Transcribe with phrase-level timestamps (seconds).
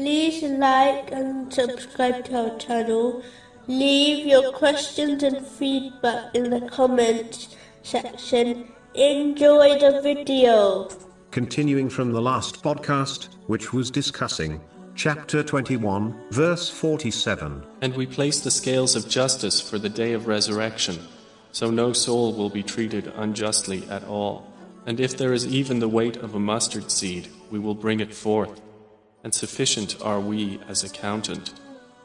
[0.00, 3.22] like and subscribe to our channel.
[3.66, 8.72] Leave your questions and feedback in the comments section.
[8.94, 10.88] Enjoy the video.
[11.30, 14.60] Continuing from the last podcast, which was discussing
[14.94, 17.62] chapter 21, verse 47.
[17.82, 20.98] And we place the scales of justice for the day of resurrection,
[21.52, 24.52] so no soul will be treated unjustly at all.
[24.86, 28.14] And if there is even the weight of a mustard seed, we will bring it
[28.14, 28.60] forth.
[29.24, 31.54] And sufficient are we as accountant.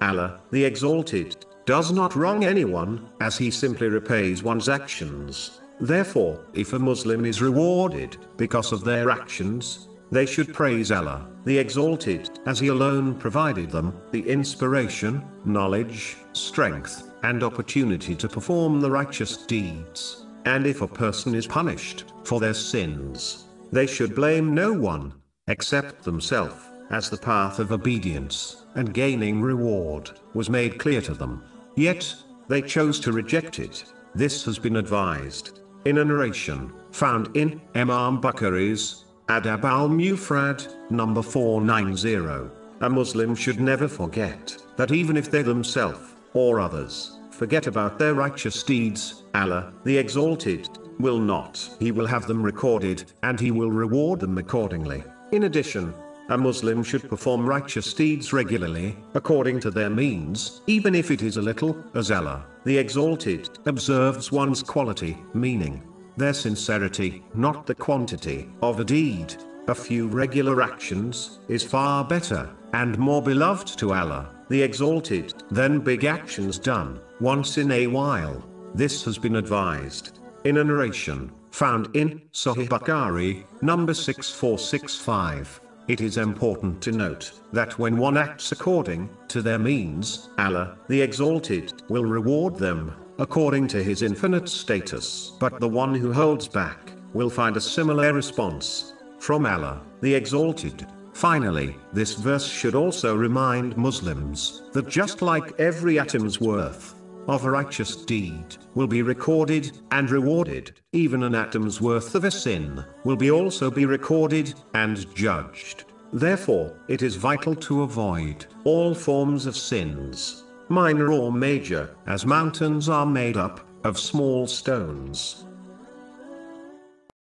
[0.00, 5.60] Allah, the Exalted, does not wrong anyone, as he simply repays one's actions.
[5.80, 11.58] Therefore, if a Muslim is rewarded because of their actions, they should praise Allah, the
[11.58, 18.90] Exalted, as He alone provided them the inspiration, knowledge, strength, and opportunity to perform the
[18.90, 20.26] righteous deeds.
[20.46, 25.12] And if a person is punished for their sins, they should blame no one
[25.46, 31.42] except themselves, as the path of obedience and gaining reward was made clear to them.
[31.76, 32.14] Yet,
[32.48, 33.84] they chose to reject it.
[34.14, 41.22] This has been advised in a narration found in Imam Bukhari's Adab al Mufrad, number
[41.22, 42.50] 490.
[42.80, 48.14] A Muslim should never forget that even if they themselves or others forget about their
[48.14, 51.68] righteous deeds, Allah, the Exalted, will not.
[51.78, 55.04] He will have them recorded, and He will reward them accordingly.
[55.30, 55.94] In addition,
[56.28, 61.36] a Muslim should perform righteous deeds regularly, according to their means, even if it is
[61.38, 65.82] a little, as Allah, the Exalted, observes one's quality, meaning
[66.16, 69.34] their sincerity, not the quantity, of a deed.
[69.68, 75.80] A few regular actions is far better and more beloved to Allah, the Exalted, than
[75.80, 78.44] big actions done once in a while.
[78.74, 85.60] This has been advised in a narration found in Sahih Bukhari, number 6465.
[85.88, 91.00] It is important to note that when one acts according to their means, Allah, the
[91.00, 95.32] Exalted, will reward them according to his infinite status.
[95.40, 100.86] But the one who holds back will find a similar response from Allah, the Exalted.
[101.14, 106.96] Finally, this verse should also remind Muslims that just like every atom's worth
[107.28, 112.30] of a righteous deed will be recorded and rewarded, even an atom's worth of a
[112.30, 115.84] sin will be also be recorded and judged.
[116.12, 122.88] Therefore, it is vital to avoid all forms of sins, minor or major, as mountains
[122.88, 125.44] are made up of small stones.